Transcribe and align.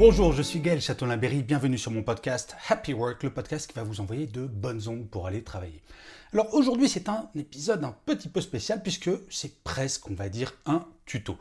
Bonjour, 0.00 0.32
je 0.32 0.40
suis 0.40 0.60
Gaël 0.60 0.80
Châtelain-Berry, 0.80 1.42
bienvenue 1.42 1.76
sur 1.76 1.90
mon 1.90 2.02
podcast 2.02 2.56
Happy 2.70 2.94
Work, 2.94 3.22
le 3.22 3.28
podcast 3.28 3.66
qui 3.66 3.76
va 3.76 3.82
vous 3.82 4.00
envoyer 4.00 4.26
de 4.26 4.46
bonnes 4.46 4.88
ondes 4.88 5.06
pour 5.06 5.26
aller 5.26 5.44
travailler. 5.44 5.82
Alors 6.32 6.54
aujourd'hui 6.54 6.88
c'est 6.88 7.10
un 7.10 7.28
épisode 7.34 7.84
un 7.84 7.94
petit 8.06 8.30
peu 8.30 8.40
spécial 8.40 8.82
puisque 8.82 9.10
c'est 9.28 9.62
presque, 9.62 10.08
on 10.08 10.14
va 10.14 10.30
dire, 10.30 10.54
un 10.64 10.86
tuto. 11.04 11.36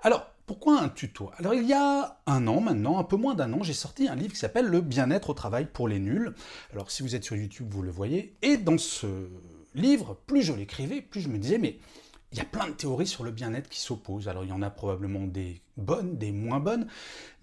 Alors 0.00 0.30
pourquoi 0.46 0.80
un 0.80 0.90
tuto? 0.90 1.32
Alors 1.38 1.54
il 1.54 1.66
y 1.66 1.72
a 1.72 2.20
un 2.28 2.46
an 2.46 2.60
maintenant, 2.60 3.00
un 3.00 3.02
peu 3.02 3.16
moins 3.16 3.34
d'un 3.34 3.52
an, 3.52 3.64
j'ai 3.64 3.72
sorti 3.72 4.06
un 4.06 4.14
livre 4.14 4.34
qui 4.34 4.38
s'appelle 4.38 4.66
Le 4.66 4.80
bien-être 4.80 5.30
au 5.30 5.34
travail 5.34 5.66
pour 5.66 5.88
les 5.88 5.98
nuls. 5.98 6.34
Alors 6.72 6.92
si 6.92 7.02
vous 7.02 7.16
êtes 7.16 7.24
sur 7.24 7.34
YouTube, 7.34 7.66
vous 7.68 7.82
le 7.82 7.90
voyez. 7.90 8.36
Et 8.42 8.58
dans 8.58 8.78
ce 8.78 9.08
livre, 9.74 10.16
plus 10.28 10.42
je 10.42 10.52
l'écrivais, 10.52 11.00
plus 11.00 11.20
je 11.20 11.28
me 11.28 11.36
disais, 11.36 11.58
mais 11.58 11.78
il 12.34 12.38
y 12.38 12.40
a 12.40 12.44
plein 12.44 12.66
de 12.66 12.72
théories 12.72 13.06
sur 13.06 13.22
le 13.22 13.30
bien-être 13.30 13.68
qui 13.68 13.78
s'opposent. 13.78 14.26
Alors 14.26 14.42
il 14.42 14.50
y 14.50 14.52
en 14.52 14.60
a 14.60 14.68
probablement 14.68 15.24
des 15.24 15.62
bonnes, 15.76 16.18
des 16.18 16.32
moins 16.32 16.58
bonnes, 16.58 16.88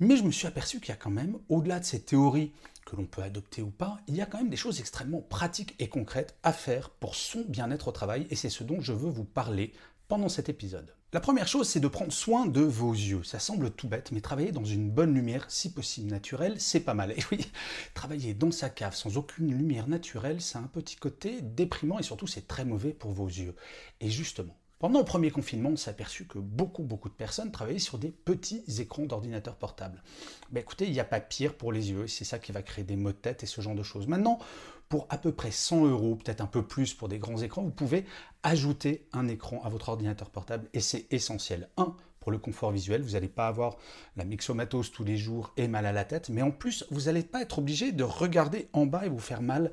mais 0.01 0.17
je 0.17 0.23
me 0.23 0.31
suis 0.31 0.47
aperçu 0.47 0.81
qu'il 0.81 0.89
y 0.89 0.91
a 0.91 0.97
quand 0.97 1.09
même, 1.09 1.37
au-delà 1.47 1.79
de 1.79 1.85
ces 1.85 2.01
théories 2.01 2.51
que 2.85 2.97
l'on 2.97 3.05
peut 3.05 3.21
adopter 3.21 3.61
ou 3.61 3.71
pas, 3.71 3.99
il 4.07 4.17
y 4.17 4.21
a 4.21 4.25
quand 4.25 4.39
même 4.39 4.49
des 4.49 4.57
choses 4.57 4.81
extrêmement 4.81 5.21
pratiques 5.21 5.75
et 5.79 5.87
concrètes 5.87 6.35
à 6.43 6.51
faire 6.51 6.89
pour 6.89 7.15
son 7.15 7.45
bien-être 7.47 7.87
au 7.87 7.93
travail, 7.93 8.27
et 8.31 8.35
c'est 8.35 8.49
ce 8.49 8.65
dont 8.65 8.81
je 8.81 8.91
veux 8.91 9.09
vous 9.09 9.23
parler 9.23 9.71
pendant 10.09 10.27
cet 10.27 10.49
épisode. 10.49 10.93
La 11.13 11.21
première 11.21 11.47
chose, 11.47 11.69
c'est 11.69 11.79
de 11.79 11.87
prendre 11.87 12.11
soin 12.11 12.45
de 12.45 12.59
vos 12.59 12.91
yeux. 12.91 13.23
Ça 13.23 13.39
semble 13.39 13.71
tout 13.71 13.87
bête, 13.87 14.11
mais 14.11 14.19
travailler 14.19 14.51
dans 14.51 14.65
une 14.65 14.89
bonne 14.89 15.13
lumière, 15.13 15.45
si 15.49 15.71
possible 15.71 16.09
naturelle, 16.09 16.59
c'est 16.59 16.81
pas 16.81 16.93
mal. 16.93 17.11
Et 17.11 17.23
oui, 17.31 17.49
travailler 17.93 18.33
dans 18.33 18.51
sa 18.51 18.69
cave 18.69 18.95
sans 18.95 19.15
aucune 19.15 19.53
lumière 19.53 19.87
naturelle, 19.87 20.41
c'est 20.41 20.57
un 20.57 20.67
petit 20.67 20.97
côté 20.97 21.41
déprimant 21.41 21.99
et 21.99 22.03
surtout 22.03 22.27
c'est 22.27 22.47
très 22.47 22.65
mauvais 22.65 22.91
pour 22.91 23.11
vos 23.11 23.27
yeux. 23.27 23.55
Et 24.01 24.09
justement, 24.09 24.55
pendant 24.81 24.97
le 24.97 25.05
premier 25.05 25.29
confinement, 25.29 25.69
on 25.69 25.75
s'est 25.75 25.91
aperçu 25.91 26.25
que 26.25 26.39
beaucoup, 26.39 26.81
beaucoup 26.81 27.07
de 27.07 27.13
personnes 27.13 27.51
travaillaient 27.51 27.77
sur 27.77 27.99
des 27.99 28.09
petits 28.09 28.63
écrans 28.79 29.05
d'ordinateur 29.05 29.55
portable. 29.55 30.01
Ben 30.51 30.61
écoutez, 30.61 30.87
il 30.87 30.91
n'y 30.91 30.99
a 30.99 31.05
pas 31.05 31.19
pire 31.19 31.53
pour 31.53 31.71
les 31.71 31.91
yeux, 31.91 32.07
c'est 32.07 32.25
ça 32.25 32.39
qui 32.39 32.51
va 32.51 32.63
créer 32.63 32.83
des 32.83 32.95
maux 32.95 33.11
de 33.11 33.15
tête 33.15 33.43
et 33.43 33.45
ce 33.45 33.61
genre 33.61 33.75
de 33.75 33.83
choses. 33.83 34.07
Maintenant, 34.07 34.39
pour 34.89 35.05
à 35.11 35.19
peu 35.19 35.33
près 35.33 35.51
100 35.51 35.85
euros, 35.85 36.15
peut-être 36.15 36.41
un 36.41 36.47
peu 36.47 36.63
plus 36.63 36.95
pour 36.95 37.09
des 37.09 37.19
grands 37.19 37.39
écrans, 37.43 37.61
vous 37.61 37.69
pouvez 37.69 38.05
ajouter 38.41 39.07
un 39.13 39.27
écran 39.27 39.61
à 39.63 39.69
votre 39.69 39.89
ordinateur 39.89 40.31
portable 40.31 40.67
et 40.73 40.79
c'est 40.79 41.05
essentiel. 41.13 41.69
Un, 41.77 41.95
pour 42.19 42.31
le 42.31 42.39
confort 42.39 42.71
visuel, 42.71 43.03
vous 43.03 43.11
n'allez 43.11 43.27
pas 43.27 43.47
avoir 43.47 43.77
la 44.15 44.25
mixomatose 44.25 44.91
tous 44.91 45.03
les 45.03 45.15
jours 45.15 45.53
et 45.57 45.67
mal 45.67 45.85
à 45.85 45.91
la 45.91 46.05
tête, 46.05 46.29
mais 46.29 46.41
en 46.41 46.49
plus, 46.49 46.87
vous 46.89 47.01
n'allez 47.01 47.21
pas 47.21 47.43
être 47.43 47.59
obligé 47.59 47.91
de 47.91 48.03
regarder 48.03 48.67
en 48.73 48.87
bas 48.87 49.05
et 49.05 49.09
vous 49.09 49.19
faire 49.19 49.43
mal 49.43 49.71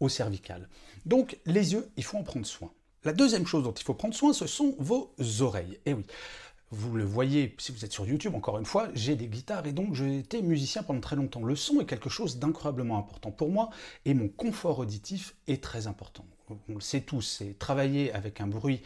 au 0.00 0.08
cervical. 0.08 0.68
Donc, 1.06 1.38
les 1.46 1.74
yeux, 1.74 1.88
il 1.96 2.02
faut 2.02 2.18
en 2.18 2.24
prendre 2.24 2.44
soin. 2.44 2.72
La 3.04 3.12
deuxième 3.12 3.46
chose 3.46 3.62
dont 3.62 3.72
il 3.72 3.84
faut 3.84 3.94
prendre 3.94 4.14
soin, 4.14 4.32
ce 4.32 4.46
sont 4.46 4.74
vos 4.78 5.14
oreilles. 5.40 5.78
Et 5.86 5.90
eh 5.90 5.94
oui, 5.94 6.04
vous 6.70 6.96
le 6.96 7.04
voyez 7.04 7.54
si 7.58 7.72
vous 7.72 7.84
êtes 7.84 7.92
sur 7.92 8.06
YouTube, 8.06 8.34
encore 8.34 8.58
une 8.58 8.66
fois, 8.66 8.88
j'ai 8.94 9.16
des 9.16 9.28
guitares 9.28 9.66
et 9.66 9.72
donc 9.72 9.94
j'ai 9.94 10.18
été 10.18 10.42
musicien 10.42 10.82
pendant 10.82 11.00
très 11.00 11.16
longtemps. 11.16 11.42
Le 11.42 11.56
son 11.56 11.80
est 11.80 11.86
quelque 11.86 12.10
chose 12.10 12.38
d'incroyablement 12.38 12.98
important 12.98 13.30
pour 13.30 13.50
moi 13.50 13.70
et 14.04 14.14
mon 14.14 14.28
confort 14.28 14.78
auditif 14.78 15.34
est 15.46 15.62
très 15.62 15.86
important. 15.86 16.26
On 16.50 16.74
le 16.74 16.80
sait 16.80 17.02
tous, 17.02 17.22
c'est 17.22 17.58
travailler 17.58 18.12
avec 18.12 18.40
un 18.40 18.46
bruit 18.46 18.82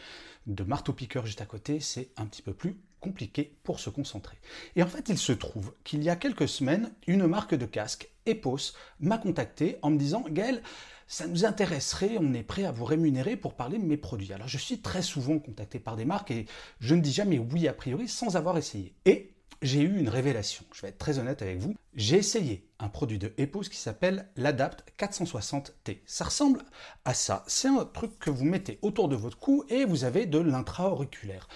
de 0.47 0.63
marteau-piqueur 0.63 1.25
juste 1.25 1.41
à 1.41 1.45
côté, 1.45 1.79
c'est 1.79 2.09
un 2.15 2.25
petit 2.25 2.41
peu 2.41 2.53
plus 2.53 2.77
compliqué 3.03 3.53
pour 3.63 3.79
se 3.79 3.89
concentrer. 3.89 4.37
Et 4.75 4.83
en 4.83 4.87
fait, 4.87 5.09
il 5.09 5.17
se 5.17 5.33
trouve 5.33 5.73
qu'il 5.83 6.01
y 6.03 6.09
a 6.09 6.15
quelques 6.15 6.47
semaines, 6.47 6.91
une 7.05 7.27
marque 7.27 7.53
de 7.53 7.65
casque, 7.65 8.09
Epos, 8.25 8.73
m'a 9.01 9.17
contacté 9.17 9.77
en 9.81 9.89
me 9.89 9.97
disant 9.97 10.23
Gaël, 10.29 10.63
ça 11.07 11.27
nous 11.27 11.43
intéresserait, 11.45 12.17
on 12.19 12.33
est 12.33 12.43
prêt 12.43 12.63
à 12.63 12.71
vous 12.71 12.85
rémunérer 12.85 13.35
pour 13.35 13.55
parler 13.55 13.77
de 13.77 13.83
mes 13.83 13.97
produits. 13.97 14.31
Alors 14.31 14.47
je 14.47 14.57
suis 14.57 14.79
très 14.79 15.01
souvent 15.01 15.37
contacté 15.37 15.79
par 15.79 15.97
des 15.97 16.05
marques 16.05 16.31
et 16.31 16.45
je 16.79 16.95
ne 16.95 17.01
dis 17.01 17.11
jamais 17.11 17.39
oui 17.39 17.67
a 17.67 17.73
priori 17.73 18.07
sans 18.07 18.37
avoir 18.37 18.57
essayé. 18.57 18.95
Et 19.05 19.33
j'ai 19.61 19.81
eu 19.81 19.97
une 19.97 20.09
révélation, 20.09 20.65
je 20.73 20.81
vais 20.81 20.89
être 20.89 20.97
très 20.97 21.19
honnête 21.19 21.41
avec 21.41 21.59
vous. 21.59 21.75
J'ai 21.95 22.17
essayé 22.17 22.67
un 22.79 22.89
produit 22.89 23.19
de 23.19 23.33
Epos 23.37 23.63
qui 23.63 23.77
s'appelle 23.77 24.27
l'Adapt 24.35 24.83
460T. 24.97 25.99
Ça 26.05 26.25
ressemble 26.25 26.63
à 27.05 27.13
ça. 27.13 27.43
C'est 27.47 27.67
un 27.67 27.85
truc 27.85 28.17
que 28.19 28.29
vous 28.29 28.45
mettez 28.45 28.79
autour 28.81 29.07
de 29.09 29.15
votre 29.15 29.37
cou 29.37 29.63
et 29.69 29.85
vous 29.85 30.05
avez 30.05 30.25
de 30.25 30.39
l'intra-auriculaire. 30.39 31.47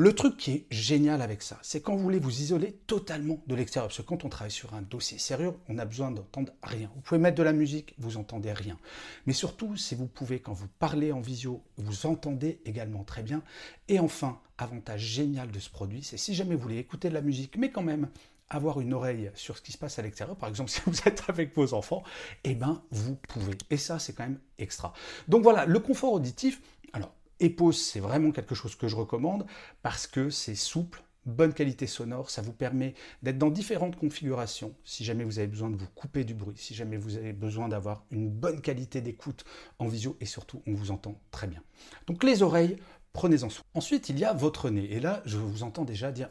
Le 0.00 0.14
truc 0.14 0.38
qui 0.38 0.52
est 0.52 0.66
génial 0.70 1.20
avec 1.20 1.42
ça, 1.42 1.58
c'est 1.60 1.82
quand 1.82 1.94
vous 1.94 2.02
voulez 2.02 2.18
vous 2.18 2.40
isoler 2.40 2.72
totalement 2.86 3.38
de 3.46 3.54
l'extérieur. 3.54 3.88
Parce 3.88 3.98
que 3.98 4.02
quand 4.02 4.24
on 4.24 4.30
travaille 4.30 4.50
sur 4.50 4.72
un 4.72 4.80
dossier 4.80 5.18
sérieux, 5.18 5.52
on 5.68 5.76
a 5.76 5.84
besoin 5.84 6.10
d'entendre 6.10 6.54
rien. 6.62 6.90
Vous 6.94 7.02
pouvez 7.02 7.20
mettre 7.20 7.36
de 7.36 7.42
la 7.42 7.52
musique, 7.52 7.94
vous 7.98 8.16
entendez 8.16 8.50
rien. 8.50 8.78
Mais 9.26 9.34
surtout, 9.34 9.76
si 9.76 9.94
vous 9.94 10.06
pouvez, 10.06 10.40
quand 10.40 10.54
vous 10.54 10.68
parlez 10.78 11.12
en 11.12 11.20
visio, 11.20 11.62
vous 11.76 12.06
entendez 12.06 12.62
également 12.64 13.04
très 13.04 13.22
bien. 13.22 13.42
Et 13.88 13.98
enfin, 13.98 14.40
avantage 14.56 15.02
génial 15.02 15.50
de 15.50 15.58
ce 15.58 15.68
produit, 15.68 16.02
c'est 16.02 16.16
si 16.16 16.34
jamais 16.34 16.54
vous 16.54 16.62
voulez 16.62 16.78
écouter 16.78 17.10
de 17.10 17.14
la 17.14 17.20
musique, 17.20 17.58
mais 17.58 17.70
quand 17.70 17.82
même 17.82 18.08
avoir 18.48 18.80
une 18.80 18.94
oreille 18.94 19.30
sur 19.34 19.58
ce 19.58 19.62
qui 19.62 19.72
se 19.72 19.76
passe 19.76 19.98
à 19.98 20.02
l'extérieur, 20.02 20.34
par 20.34 20.48
exemple 20.48 20.70
si 20.70 20.80
vous 20.86 20.96
êtes 21.04 21.24
avec 21.28 21.54
vos 21.54 21.74
enfants, 21.74 22.02
eh 22.44 22.54
ben 22.54 22.80
vous 22.90 23.16
pouvez. 23.16 23.58
Et 23.68 23.76
ça, 23.76 23.98
c'est 23.98 24.14
quand 24.14 24.24
même 24.24 24.40
extra. 24.56 24.94
Donc 25.28 25.42
voilà, 25.42 25.66
le 25.66 25.78
confort 25.78 26.14
auditif, 26.14 26.62
alors 26.94 27.12
Epos, 27.40 27.72
c'est 27.72 28.00
vraiment 28.00 28.30
quelque 28.30 28.54
chose 28.54 28.74
que 28.76 28.88
je 28.88 28.96
recommande 28.96 29.46
parce 29.82 30.06
que 30.06 30.30
c'est 30.30 30.54
souple, 30.54 31.02
bonne 31.26 31.52
qualité 31.52 31.86
sonore, 31.86 32.30
ça 32.30 32.42
vous 32.42 32.52
permet 32.52 32.94
d'être 33.22 33.38
dans 33.38 33.50
différentes 33.50 33.96
configurations 33.96 34.74
si 34.84 35.04
jamais 35.04 35.24
vous 35.24 35.38
avez 35.38 35.48
besoin 35.48 35.70
de 35.70 35.76
vous 35.76 35.88
couper 35.94 36.24
du 36.24 36.34
bruit, 36.34 36.56
si 36.56 36.74
jamais 36.74 36.96
vous 36.96 37.16
avez 37.16 37.32
besoin 37.32 37.68
d'avoir 37.68 38.04
une 38.10 38.30
bonne 38.30 38.60
qualité 38.60 39.00
d'écoute 39.00 39.44
en 39.78 39.86
visio 39.86 40.16
et 40.20 40.26
surtout 40.26 40.62
on 40.66 40.74
vous 40.74 40.90
entend 40.90 41.20
très 41.30 41.46
bien. 41.46 41.62
Donc 42.06 42.24
les 42.24 42.42
oreilles, 42.42 42.76
prenez-en 43.12 43.48
soin. 43.48 43.64
Ensuite, 43.74 44.08
il 44.08 44.18
y 44.18 44.24
a 44.24 44.32
votre 44.32 44.70
nez 44.70 44.92
et 44.92 45.00
là, 45.00 45.22
je 45.24 45.38
vous 45.38 45.62
entends 45.62 45.84
déjà 45.84 46.12
dire 46.12 46.30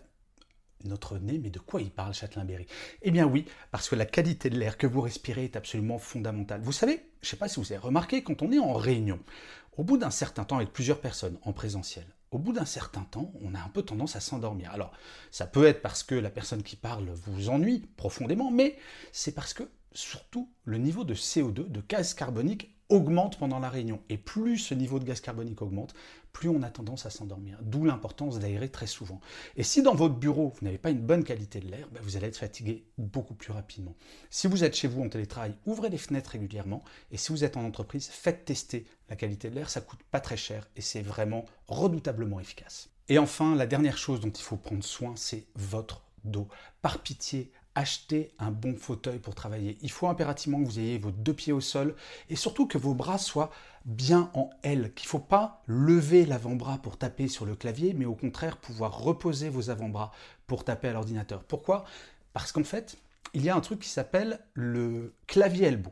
notre 0.86 1.18
nez, 1.18 1.38
mais 1.40 1.50
de 1.50 1.59
quoi 1.59 1.81
il 1.81 1.91
parle 1.91 2.14
Châtelain-Berry? 2.14 2.66
Eh 3.02 3.12
bien 3.12 3.26
oui, 3.26 3.46
parce 3.72 3.90
que 3.90 3.96
la 3.96 4.06
qualité 4.06 4.50
de 4.50 4.58
l'air 4.58 4.78
que 4.78 4.88
vous 4.88 5.02
respirez 5.02 5.46
est 5.46 5.56
absolument 5.56 5.97
fondamentale. 5.97 6.62
Vous 6.62 6.72
savez, 6.72 7.09
je 7.22 7.28
ne 7.28 7.30
sais 7.31 7.38
pas 7.38 7.47
si 7.47 7.59
vous 7.59 7.72
avez 7.72 7.81
remarqué, 7.81 8.24
quand 8.24 8.41
on 8.41 8.52
est 8.52 8.59
en 8.59 8.74
réunion, 8.74 9.19
au 9.78 9.84
bout 9.84 9.97
d'un 9.97 10.12
certain 10.12 10.44
temps 10.44 10.57
avec 10.57 10.72
plusieurs 10.72 11.02
personnes 11.02 11.38
en 11.44 11.53
présentiel, 11.53 12.06
au 12.31 12.38
bout 12.38 12.53
d'un 12.53 12.66
certain 12.66 13.02
temps, 13.02 13.31
on 13.41 13.56
a 13.56 13.59
un 13.59 13.69
peu 13.69 13.81
tendance 13.81 14.16
à 14.16 14.19
s'endormir. 14.19 14.72
Alors, 14.72 14.91
ça 15.31 15.47
peut 15.47 15.66
être 15.66 15.81
parce 15.81 16.03
que 16.03 16.16
la 16.16 16.29
personne 16.29 16.63
qui 16.63 16.75
parle 16.75 17.09
vous 17.09 17.50
ennuie 17.50 17.88
profondément, 17.97 18.52
mais 18.52 18.78
c'est 19.12 19.34
parce 19.34 19.53
que 19.53 19.63
surtout 19.94 20.52
le 20.63 20.78
niveau 20.78 21.03
de 21.03 21.16
CO2, 21.16 21.69
de 21.69 21.81
gaz 21.88 22.13
carbonique, 22.13 22.75
augmente 22.89 23.38
pendant 23.38 23.59
la 23.59 23.69
réunion. 23.69 24.01
Et 24.09 24.17
plus 24.17 24.57
ce 24.57 24.73
niveau 24.73 25.00
de 25.00 25.05
gaz 25.05 25.22
carbonique 25.22 25.61
augmente, 25.61 25.94
plus 26.33 26.50
on 26.50 26.61
a 26.63 26.69
tendance 26.69 27.05
à 27.05 27.09
s'endormir. 27.09 27.57
D'où 27.61 27.85
l'importance 27.85 28.39
d'aérer 28.39 28.69
très 28.69 28.88
souvent. 28.88 29.19
Et 29.55 29.63
si 29.63 29.81
dans 29.81 29.95
votre 29.95 30.16
bureau, 30.16 30.53
vous 30.55 30.66
n'avez 30.66 30.77
pas 30.77 30.89
une 30.89 31.01
bonne 31.01 31.23
qualité 31.23 31.59
de 31.59 31.69
l'air, 31.69 31.88
ben, 31.91 32.01
vous 32.03 32.17
allez 32.17 32.28
être 32.28 32.38
fatigué 32.38 32.85
beaucoup 32.97 33.33
plus 33.35 33.51
rapidement. 33.51 33.95
Si 34.29 34.47
vous 34.47 34.63
êtes 34.63 34.75
chez 34.75 34.88
vous 34.88 35.01
en 35.01 35.09
télétravail, 35.09 35.55
ouvrez 35.66 35.89
les 35.89 35.97
fenêtres 35.97 36.31
régulièrement. 36.31 36.83
Et 37.11 37.17
si 37.17 37.31
vous 37.31 37.44
êtes 37.44 37.57
en 37.57 37.63
entreprise, 37.63 38.07
faites 38.07 38.45
tester 38.45 38.85
la 39.09 39.16
qualité 39.16 39.49
de 39.49 39.55
l'air. 39.55 39.69
Ça 39.69 39.81
coûte 39.81 40.03
pas 40.11 40.19
très 40.19 40.37
cher 40.37 40.67
et 40.75 40.81
c'est 40.81 41.02
vraiment 41.02 41.46
redoutablement 41.67 42.40
efficace. 42.40 42.90
Et 43.08 43.17
enfin, 43.17 43.55
la 43.55 43.66
dernière 43.66 43.97
chose 43.97 44.19
dont 44.19 44.29
il 44.29 44.43
faut 44.43 44.58
prendre 44.58 44.84
soin, 44.84 45.14
c'est 45.16 45.47
votre 45.55 46.03
dos. 46.23 46.47
Par 46.81 46.99
pitié, 46.99 47.52
achetez 47.75 48.31
un 48.39 48.51
bon 48.51 48.75
fauteuil 48.75 49.19
pour 49.19 49.35
travailler. 49.35 49.77
Il 49.81 49.91
faut 49.91 50.07
impérativement 50.07 50.59
que 50.59 50.66
vous 50.66 50.79
ayez 50.79 50.97
vos 50.97 51.11
deux 51.11 51.33
pieds 51.33 51.53
au 51.53 51.61
sol 51.61 51.95
et 52.29 52.35
surtout 52.35 52.67
que 52.67 52.77
vos 52.77 52.93
bras 52.93 53.17
soient 53.17 53.51
bien 53.85 54.29
en 54.33 54.49
L, 54.63 54.93
qu'il 54.93 55.07
ne 55.07 55.09
faut 55.09 55.19
pas 55.19 55.63
lever 55.67 56.25
l'avant-bras 56.25 56.79
pour 56.79 56.97
taper 56.97 57.27
sur 57.27 57.45
le 57.45 57.55
clavier, 57.55 57.93
mais 57.93 58.05
au 58.05 58.16
contraire 58.16 58.57
pouvoir 58.57 58.99
reposer 58.99 59.49
vos 59.49 59.69
avant-bras 59.69 60.11
pour 60.47 60.63
taper 60.63 60.89
à 60.89 60.93
l'ordinateur. 60.93 61.43
Pourquoi? 61.43 61.85
Parce 62.33 62.51
qu'en 62.51 62.63
fait, 62.63 62.97
il 63.33 63.43
y 63.43 63.49
a 63.49 63.55
un 63.55 63.61
truc 63.61 63.79
qui 63.79 63.89
s'appelle 63.89 64.39
le 64.53 65.13
clavier 65.27 65.67
elbow. 65.67 65.91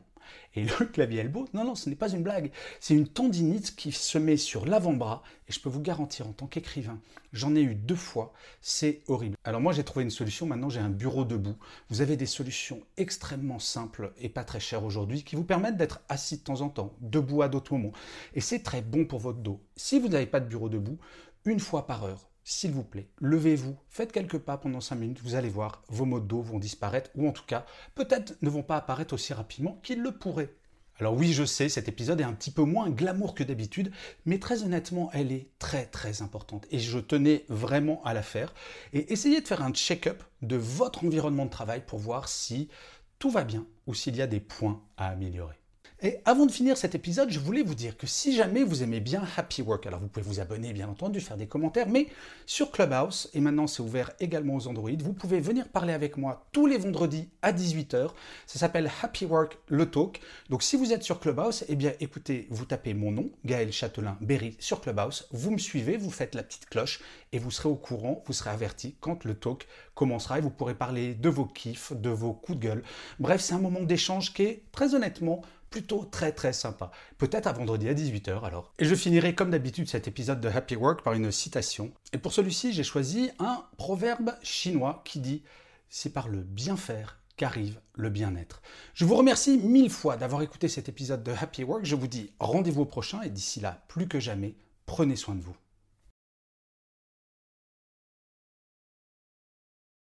Et 0.54 0.64
le 0.64 0.86
clavier 0.92 1.20
elbow, 1.20 1.46
non, 1.54 1.64
non, 1.64 1.74
ce 1.74 1.88
n'est 1.88 1.96
pas 1.96 2.10
une 2.10 2.22
blague. 2.22 2.50
C'est 2.80 2.94
une 2.94 3.08
tendinite 3.08 3.76
qui 3.76 3.92
se 3.92 4.18
met 4.18 4.36
sur 4.36 4.66
l'avant-bras. 4.66 5.22
Et 5.48 5.52
je 5.52 5.60
peux 5.60 5.68
vous 5.68 5.80
garantir, 5.80 6.26
en 6.26 6.32
tant 6.32 6.46
qu'écrivain, 6.46 7.00
j'en 7.32 7.54
ai 7.54 7.62
eu 7.62 7.74
deux 7.74 7.96
fois. 7.96 8.32
C'est 8.60 9.02
horrible. 9.08 9.36
Alors 9.44 9.60
moi, 9.60 9.72
j'ai 9.72 9.84
trouvé 9.84 10.04
une 10.04 10.10
solution. 10.10 10.46
Maintenant, 10.46 10.68
j'ai 10.68 10.80
un 10.80 10.90
bureau 10.90 11.24
debout. 11.24 11.56
Vous 11.88 12.00
avez 12.00 12.16
des 12.16 12.26
solutions 12.26 12.80
extrêmement 12.96 13.58
simples 13.58 14.12
et 14.18 14.28
pas 14.28 14.44
très 14.44 14.60
chères 14.60 14.84
aujourd'hui 14.84 15.24
qui 15.24 15.36
vous 15.36 15.44
permettent 15.44 15.76
d'être 15.76 16.00
assis 16.08 16.38
de 16.38 16.42
temps 16.42 16.60
en 16.60 16.68
temps, 16.68 16.94
debout 17.00 17.42
à 17.42 17.48
d'autres 17.48 17.72
moments. 17.72 17.92
Et 18.34 18.40
c'est 18.40 18.62
très 18.62 18.82
bon 18.82 19.04
pour 19.04 19.20
votre 19.20 19.38
dos. 19.38 19.60
Si 19.76 19.98
vous 19.98 20.08
n'avez 20.08 20.26
pas 20.26 20.40
de 20.40 20.48
bureau 20.48 20.68
debout, 20.68 20.98
une 21.44 21.60
fois 21.60 21.86
par 21.86 22.04
heure, 22.04 22.27
s'il 22.48 22.70
vous 22.70 22.82
plaît, 22.82 23.10
levez-vous, 23.20 23.76
faites 23.90 24.10
quelques 24.10 24.38
pas 24.38 24.56
pendant 24.56 24.80
5 24.80 24.94
minutes, 24.94 25.20
vous 25.22 25.34
allez 25.34 25.50
voir, 25.50 25.82
vos 25.88 26.06
maux 26.06 26.18
de 26.18 26.24
dos 26.24 26.40
vont 26.40 26.58
disparaître, 26.58 27.10
ou 27.14 27.28
en 27.28 27.32
tout 27.32 27.44
cas, 27.46 27.66
peut-être 27.94 28.36
ne 28.40 28.48
vont 28.48 28.62
pas 28.62 28.78
apparaître 28.78 29.12
aussi 29.12 29.34
rapidement 29.34 29.78
qu'ils 29.82 30.00
le 30.00 30.12
pourraient. 30.12 30.54
Alors 30.98 31.12
oui, 31.12 31.34
je 31.34 31.44
sais, 31.44 31.68
cet 31.68 31.88
épisode 31.88 32.22
est 32.22 32.24
un 32.24 32.32
petit 32.32 32.50
peu 32.50 32.62
moins 32.62 32.88
glamour 32.88 33.34
que 33.34 33.44
d'habitude, 33.44 33.92
mais 34.24 34.38
très 34.38 34.62
honnêtement, 34.62 35.10
elle 35.12 35.30
est 35.30 35.50
très 35.58 35.84
très 35.84 36.22
importante 36.22 36.66
et 36.70 36.78
je 36.78 36.98
tenais 36.98 37.44
vraiment 37.50 38.02
à 38.04 38.14
la 38.14 38.22
faire. 38.22 38.54
Et 38.94 39.12
essayez 39.12 39.42
de 39.42 39.46
faire 39.46 39.62
un 39.62 39.72
check-up 39.72 40.22
de 40.40 40.56
votre 40.56 41.04
environnement 41.04 41.44
de 41.44 41.50
travail 41.50 41.84
pour 41.86 41.98
voir 41.98 42.28
si 42.28 42.70
tout 43.18 43.30
va 43.30 43.44
bien 43.44 43.66
ou 43.86 43.94
s'il 43.94 44.16
y 44.16 44.22
a 44.22 44.26
des 44.26 44.40
points 44.40 44.82
à 44.96 45.08
améliorer. 45.08 45.57
Et 46.00 46.18
avant 46.24 46.46
de 46.46 46.52
finir 46.52 46.76
cet 46.76 46.94
épisode, 46.94 47.28
je 47.28 47.40
voulais 47.40 47.64
vous 47.64 47.74
dire 47.74 47.96
que 47.96 48.06
si 48.06 48.32
jamais 48.32 48.62
vous 48.62 48.84
aimez 48.84 49.00
bien 49.00 49.20
Happy 49.36 49.62
Work, 49.62 49.84
alors 49.84 49.98
vous 49.98 50.06
pouvez 50.06 50.24
vous 50.24 50.38
abonner 50.38 50.72
bien 50.72 50.88
entendu, 50.88 51.20
faire 51.20 51.36
des 51.36 51.48
commentaires, 51.48 51.88
mais 51.88 52.06
sur 52.46 52.70
Clubhouse, 52.70 53.28
et 53.34 53.40
maintenant 53.40 53.66
c'est 53.66 53.82
ouvert 53.82 54.12
également 54.20 54.54
aux 54.54 54.68
Android, 54.68 54.92
vous 55.00 55.12
pouvez 55.12 55.40
venir 55.40 55.66
parler 55.66 55.92
avec 55.92 56.16
moi 56.16 56.46
tous 56.52 56.66
les 56.66 56.78
vendredis 56.78 57.28
à 57.42 57.52
18h. 57.52 58.10
Ça 58.46 58.58
s'appelle 58.60 58.88
Happy 59.02 59.24
Work 59.24 59.58
le 59.66 59.90
Talk. 59.90 60.20
Donc 60.50 60.62
si 60.62 60.76
vous 60.76 60.92
êtes 60.92 61.02
sur 61.02 61.18
Clubhouse, 61.18 61.64
eh 61.68 61.74
bien 61.74 61.92
écoutez, 61.98 62.46
vous 62.50 62.64
tapez 62.64 62.94
mon 62.94 63.10
nom, 63.10 63.28
Gaël 63.44 63.72
Châtelain 63.72 64.16
Berry 64.20 64.56
sur 64.60 64.80
Clubhouse, 64.80 65.26
vous 65.32 65.50
me 65.50 65.58
suivez, 65.58 65.96
vous 65.96 66.12
faites 66.12 66.36
la 66.36 66.44
petite 66.44 66.66
cloche 66.66 67.00
et 67.32 67.40
vous 67.40 67.50
serez 67.50 67.68
au 67.68 67.74
courant, 67.74 68.22
vous 68.24 68.32
serez 68.32 68.50
averti 68.50 68.94
quand 69.00 69.24
le 69.24 69.34
talk 69.34 69.66
commencera 69.96 70.38
et 70.38 70.42
vous 70.42 70.50
pourrez 70.50 70.76
parler 70.76 71.14
de 71.14 71.28
vos 71.28 71.44
kiffs, 71.44 71.92
de 71.92 72.08
vos 72.08 72.34
coups 72.34 72.56
de 72.56 72.62
gueule. 72.62 72.82
Bref, 73.18 73.40
c'est 73.40 73.54
un 73.54 73.58
moment 73.58 73.82
d'échange 73.82 74.32
qui 74.32 74.44
est 74.44 74.62
très 74.70 74.94
honnêtement 74.94 75.42
plutôt 75.70 76.04
très 76.04 76.32
très 76.32 76.52
sympa. 76.52 76.90
Peut-être 77.18 77.46
à 77.46 77.52
vendredi 77.52 77.88
à 77.88 77.94
18h 77.94 78.42
alors. 78.44 78.72
Et 78.78 78.84
je 78.84 78.94
finirai 78.94 79.34
comme 79.34 79.50
d'habitude 79.50 79.88
cet 79.88 80.08
épisode 80.08 80.40
de 80.40 80.48
Happy 80.48 80.76
Work 80.76 81.02
par 81.02 81.14
une 81.14 81.30
citation. 81.30 81.92
Et 82.12 82.18
pour 82.18 82.32
celui-ci, 82.32 82.72
j'ai 82.72 82.84
choisi 82.84 83.30
un 83.38 83.64
proverbe 83.76 84.32
chinois 84.42 85.02
qui 85.04 85.20
dit 85.20 85.42
C'est 85.88 86.12
par 86.12 86.28
le 86.28 86.42
bien 86.42 86.76
faire 86.76 87.20
qu'arrive 87.36 87.80
le 87.94 88.10
bien-être. 88.10 88.60
Je 88.94 89.04
vous 89.04 89.14
remercie 89.14 89.58
mille 89.58 89.90
fois 89.90 90.16
d'avoir 90.16 90.42
écouté 90.42 90.68
cet 90.68 90.88
épisode 90.88 91.22
de 91.22 91.32
Happy 91.32 91.64
Work. 91.64 91.84
Je 91.84 91.94
vous 91.94 92.08
dis 92.08 92.32
rendez-vous 92.40 92.82
au 92.82 92.86
prochain 92.86 93.22
et 93.22 93.30
d'ici 93.30 93.60
là, 93.60 93.84
plus 93.88 94.08
que 94.08 94.20
jamais, 94.20 94.56
prenez 94.86 95.16
soin 95.16 95.34
de 95.34 95.42
vous. 95.42 95.56